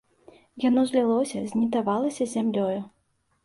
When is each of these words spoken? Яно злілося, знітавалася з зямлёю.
Яно 0.63 0.85
злілося, 0.93 1.43
знітавалася 1.53 2.23
з 2.25 2.31
зямлёю. 2.35 2.79